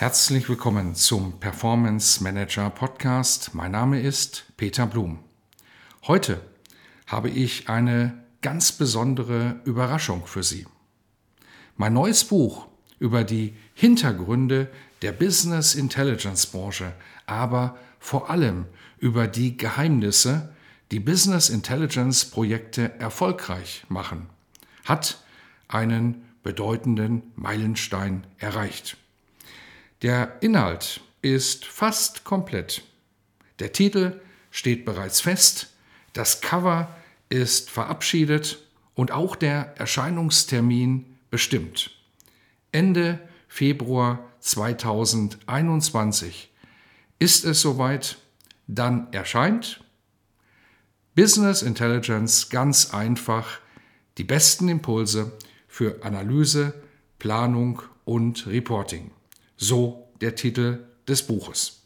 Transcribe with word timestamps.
Herzlich 0.00 0.48
willkommen 0.48 0.94
zum 0.94 1.40
Performance 1.40 2.24
Manager 2.24 2.70
Podcast. 2.70 3.54
Mein 3.54 3.72
Name 3.72 4.00
ist 4.00 4.46
Peter 4.56 4.86
Blum. 4.86 5.18
Heute 6.06 6.40
habe 7.06 7.28
ich 7.28 7.68
eine 7.68 8.14
ganz 8.40 8.72
besondere 8.72 9.60
Überraschung 9.66 10.26
für 10.26 10.42
Sie. 10.42 10.66
Mein 11.76 11.92
neues 11.92 12.24
Buch 12.24 12.66
über 12.98 13.24
die 13.24 13.54
Hintergründe 13.74 14.70
der 15.02 15.12
Business 15.12 15.74
Intelligence 15.74 16.46
Branche, 16.46 16.94
aber 17.26 17.76
vor 17.98 18.30
allem 18.30 18.64
über 19.00 19.26
die 19.26 19.58
Geheimnisse, 19.58 20.54
die 20.92 21.00
Business 21.00 21.50
Intelligence 21.50 22.24
Projekte 22.24 22.98
erfolgreich 22.98 23.84
machen, 23.90 24.30
hat 24.86 25.22
einen 25.68 26.24
bedeutenden 26.42 27.22
Meilenstein 27.36 28.26
erreicht. 28.38 28.96
Der 30.02 30.38
Inhalt 30.40 31.00
ist 31.20 31.66
fast 31.66 32.24
komplett. 32.24 32.82
Der 33.58 33.72
Titel 33.72 34.18
steht 34.50 34.86
bereits 34.86 35.20
fest, 35.20 35.74
das 36.14 36.40
Cover 36.40 36.96
ist 37.28 37.70
verabschiedet 37.70 38.64
und 38.94 39.12
auch 39.12 39.36
der 39.36 39.74
Erscheinungstermin 39.76 41.04
bestimmt. 41.30 41.90
Ende 42.72 43.20
Februar 43.46 44.24
2021 44.40 46.50
ist 47.18 47.44
es 47.44 47.60
soweit, 47.60 48.16
dann 48.66 49.12
erscheint 49.12 49.84
Business 51.14 51.60
Intelligence 51.60 52.48
ganz 52.48 52.94
einfach 52.94 53.58
die 54.16 54.24
besten 54.24 54.70
Impulse 54.70 55.32
für 55.68 56.02
Analyse, 56.02 56.72
Planung 57.18 57.82
und 58.06 58.46
Reporting. 58.46 59.10
So 59.62 60.08
der 60.22 60.36
Titel 60.36 60.86
des 61.06 61.26
Buches. 61.26 61.82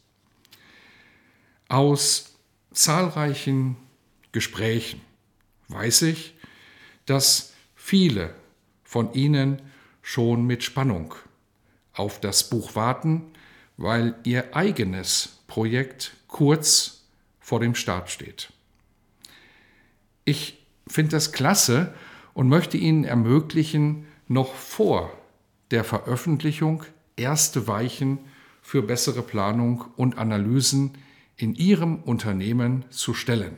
Aus 1.67 2.37
zahlreichen 2.71 3.75
Gesprächen 4.31 5.01
weiß 5.67 6.03
ich, 6.03 6.35
dass 7.05 7.51
viele 7.75 8.33
von 8.85 9.13
Ihnen 9.13 9.61
schon 10.01 10.45
mit 10.45 10.63
Spannung 10.63 11.15
auf 11.91 12.21
das 12.21 12.49
Buch 12.49 12.75
warten, 12.75 13.33
weil 13.75 14.15
Ihr 14.23 14.55
eigenes 14.55 15.39
Projekt 15.47 16.13
kurz 16.29 17.03
vor 17.41 17.59
dem 17.59 17.75
Start 17.75 18.09
steht. 18.09 18.53
Ich 20.23 20.65
finde 20.87 21.11
das 21.11 21.33
klasse 21.33 21.93
und 22.33 22.47
möchte 22.47 22.77
Ihnen 22.77 23.03
ermöglichen, 23.03 24.07
noch 24.29 24.55
vor 24.55 25.11
der 25.71 25.83
Veröffentlichung 25.83 26.85
erste 27.17 27.67
Weichen 27.67 28.19
für 28.61 28.81
bessere 28.81 29.21
Planung 29.21 29.85
und 29.95 30.17
Analysen 30.17 30.91
in 31.37 31.55
Ihrem 31.55 31.97
Unternehmen 31.97 32.85
zu 32.89 33.13
stellen. 33.13 33.57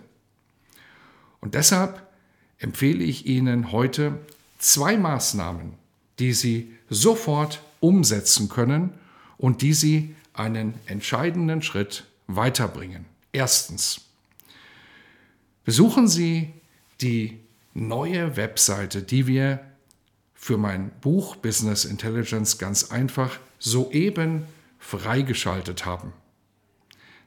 Und 1.39 1.53
deshalb 1.53 2.05
empfehle 2.59 3.03
ich 3.03 3.25
Ihnen 3.25 3.71
heute 3.71 4.19
zwei 4.57 4.97
Maßnahmen, 4.97 5.73
die 6.19 6.33
Sie 6.33 6.73
sofort 6.89 7.61
umsetzen 7.79 8.49
können 8.49 8.93
und 9.37 9.61
die 9.61 9.73
Sie 9.73 10.15
einen 10.33 10.73
entscheidenden 10.85 11.61
Schritt 11.61 12.05
weiterbringen. 12.27 13.05
Erstens. 13.31 14.01
Besuchen 15.63 16.07
Sie 16.07 16.53
die 17.01 17.39
neue 17.73 18.37
Webseite, 18.37 19.03
die 19.03 19.27
wir 19.27 19.59
für 20.47 20.57
mein 20.57 20.91
Buch 21.01 21.35
Business 21.35 21.83
Intelligence 21.83 22.57
ganz 22.57 22.89
einfach 22.89 23.37
soeben 23.59 24.45
freigeschaltet 24.79 25.85
haben. 25.85 26.13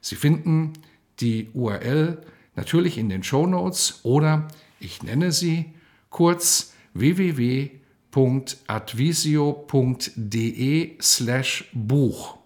Sie 0.01 0.17
finden 0.17 0.73
die 1.21 1.51
URL 1.53 2.23
natürlich 2.57 2.97
in 2.97 3.11
den 3.11 3.23
Show 3.23 3.47
Notes 3.47 4.01
oder 4.05 4.49
ich 4.79 5.03
nenne 5.03 5.33
sie 5.33 5.75
kurz 6.09 6.73
www.advisio.de 6.95 7.83
slash 11.03 11.69
Buch. 11.75 12.39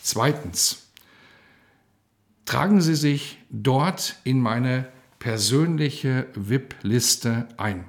Zweitens, 0.00 0.92
tragen 2.44 2.80
Sie 2.80 2.94
sich 2.94 3.38
dort 3.50 4.14
in 4.22 4.40
meine 4.40 4.86
persönliche 5.18 6.28
VIP-Liste 6.36 7.48
ein. 7.56 7.84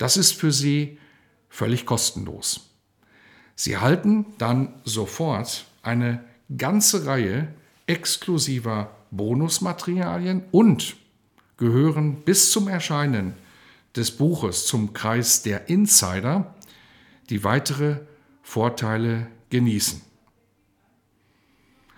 Das 0.00 0.16
ist 0.16 0.32
für 0.32 0.50
Sie 0.50 0.98
völlig 1.50 1.84
kostenlos. 1.84 2.70
Sie 3.54 3.72
erhalten 3.72 4.24
dann 4.38 4.80
sofort 4.82 5.66
eine 5.82 6.24
ganze 6.56 7.04
Reihe 7.04 7.48
exklusiver 7.86 8.96
Bonusmaterialien 9.10 10.44
und 10.52 10.96
gehören 11.58 12.22
bis 12.22 12.50
zum 12.50 12.66
Erscheinen 12.66 13.34
des 13.94 14.10
Buches 14.10 14.66
zum 14.66 14.94
Kreis 14.94 15.42
der 15.42 15.68
Insider, 15.68 16.54
die 17.28 17.44
weitere 17.44 17.96
Vorteile 18.42 19.26
genießen. 19.50 20.00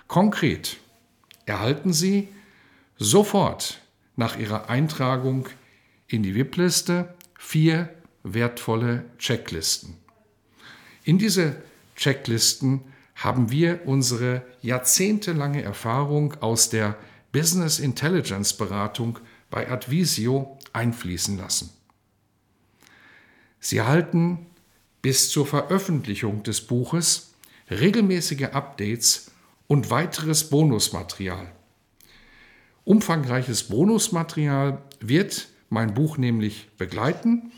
Konkret 0.08 0.78
erhalten 1.46 1.92
Sie 1.92 2.26
sofort 2.96 3.80
nach 4.16 4.36
Ihrer 4.36 4.69
Eintragung 4.69 5.48
in 6.08 6.24
die 6.24 6.34
VIP-Liste 6.34 7.14
vier 7.42 7.91
wertvolle 8.22 9.04
Checklisten. 9.19 9.97
In 11.04 11.19
diese 11.19 11.56
Checklisten 11.97 12.82
haben 13.16 13.50
wir 13.50 13.80
unsere 13.84 14.42
jahrzehntelange 14.62 15.62
Erfahrung 15.62 16.34
aus 16.41 16.70
der 16.70 16.97
Business 17.32 17.78
Intelligence 17.78 18.54
Beratung 18.54 19.19
bei 19.50 19.69
Advisio 19.69 20.56
einfließen 20.72 21.36
lassen. 21.36 21.70
Sie 23.58 23.78
erhalten 23.78 24.47
bis 25.02 25.28
zur 25.28 25.47
Veröffentlichung 25.47 26.44
des 26.44 26.60
Buches 26.62 27.34
regelmäßige 27.70 28.52
Updates 28.52 29.32
und 29.66 29.91
weiteres 29.91 30.48
Bonusmaterial. 30.48 31.50
Umfangreiches 32.84 33.64
Bonusmaterial 33.64 34.81
wird 35.00 35.48
mein 35.72 35.94
Buch 35.94 36.19
nämlich 36.19 36.69
begleiten 36.77 37.50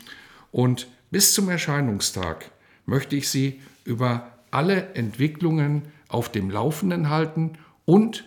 und 0.51 0.87
bis 1.11 1.33
zum 1.33 1.49
Erscheinungstag 1.49 2.49
möchte 2.85 3.15
ich 3.15 3.29
Sie 3.29 3.61
über 3.83 4.31
alle 4.51 4.93
Entwicklungen 4.95 5.83
auf 6.07 6.31
dem 6.31 6.49
Laufenden 6.49 7.09
halten 7.09 7.57
und 7.83 8.23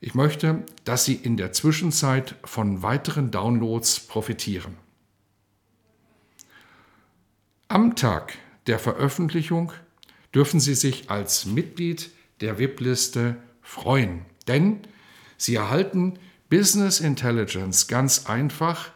ich 0.00 0.14
möchte, 0.14 0.64
dass 0.84 1.06
Sie 1.06 1.14
in 1.14 1.38
der 1.38 1.52
Zwischenzeit 1.52 2.36
von 2.44 2.82
weiteren 2.82 3.30
Downloads 3.30 4.00
profitieren. 4.00 4.76
Am 7.68 7.96
Tag 7.96 8.34
der 8.66 8.78
Veröffentlichung 8.78 9.72
dürfen 10.34 10.60
Sie 10.60 10.74
sich 10.74 11.10
als 11.10 11.46
Mitglied 11.46 12.10
der 12.42 12.58
VIP-Liste 12.58 13.36
freuen, 13.62 14.26
denn 14.46 14.80
Sie 15.38 15.54
erhalten 15.54 16.18
Business 16.50 17.00
Intelligence 17.00 17.88
ganz 17.88 18.26
einfach 18.26 18.90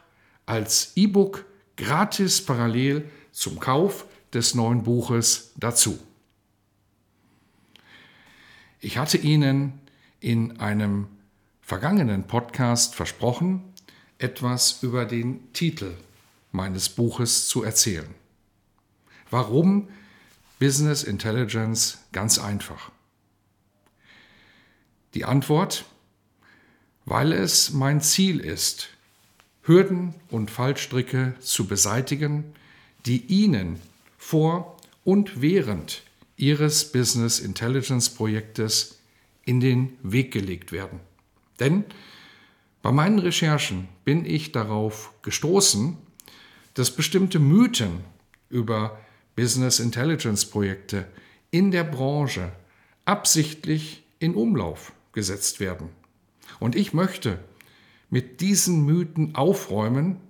als 0.50 0.96
E-Book 0.96 1.44
gratis 1.76 2.44
parallel 2.44 3.08
zum 3.30 3.60
Kauf 3.60 4.04
des 4.32 4.56
neuen 4.56 4.82
Buches 4.82 5.52
dazu. 5.56 5.96
Ich 8.80 8.98
hatte 8.98 9.16
Ihnen 9.16 9.80
in 10.18 10.58
einem 10.58 11.06
vergangenen 11.60 12.26
Podcast 12.26 12.96
versprochen, 12.96 13.62
etwas 14.18 14.82
über 14.82 15.04
den 15.04 15.52
Titel 15.52 15.94
meines 16.50 16.88
Buches 16.88 17.46
zu 17.46 17.62
erzählen. 17.62 18.12
Warum 19.30 19.88
Business 20.58 21.04
Intelligence 21.04 21.98
ganz 22.10 22.40
einfach? 22.40 22.90
Die 25.14 25.24
Antwort, 25.24 25.84
weil 27.04 27.32
es 27.32 27.70
mein 27.70 28.00
Ziel 28.00 28.40
ist, 28.40 28.88
Hürden 29.62 30.14
und 30.30 30.50
Fallstricke 30.50 31.34
zu 31.40 31.66
beseitigen, 31.66 32.44
die 33.06 33.24
Ihnen 33.26 33.80
vor 34.18 34.76
und 35.04 35.40
während 35.40 36.02
Ihres 36.36 36.90
Business 36.92 37.40
Intelligence 37.40 38.10
Projektes 38.10 38.98
in 39.44 39.60
den 39.60 39.96
Weg 40.02 40.32
gelegt 40.32 40.72
werden. 40.72 41.00
Denn 41.58 41.84
bei 42.82 42.92
meinen 42.92 43.18
Recherchen 43.18 43.88
bin 44.04 44.24
ich 44.24 44.52
darauf 44.52 45.12
gestoßen, 45.22 45.98
dass 46.74 46.90
bestimmte 46.90 47.38
Mythen 47.38 48.00
über 48.48 48.98
Business 49.36 49.80
Intelligence 49.80 50.46
Projekte 50.46 51.06
in 51.50 51.70
der 51.70 51.84
Branche 51.84 52.52
absichtlich 53.04 54.02
in 54.18 54.34
Umlauf 54.34 54.92
gesetzt 55.12 55.60
werden. 55.60 55.90
Und 56.58 56.76
ich 56.76 56.92
möchte 56.92 57.38
mit 58.10 58.40
diesen 58.40 58.84
Mythen 58.84 59.34
aufräumen. 59.34 60.20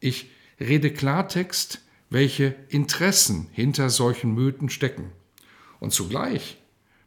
Ich 0.00 0.30
rede 0.60 0.92
Klartext, 0.92 1.82
welche 2.10 2.54
Interessen 2.68 3.48
hinter 3.52 3.90
solchen 3.90 4.34
Mythen 4.34 4.70
stecken. 4.70 5.10
Und 5.80 5.92
zugleich 5.92 6.58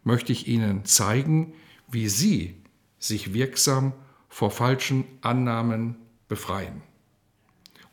möchte 0.04 0.32
ich 0.32 0.48
Ihnen 0.48 0.86
zeigen, 0.86 1.54
wie 1.90 2.10
Sie 2.10 2.56
sich 3.00 3.34
wirksam 3.34 3.94
vor 4.30 4.52
falschen 4.52 5.06
Annahmen 5.22 5.96
befreien. 6.28 6.82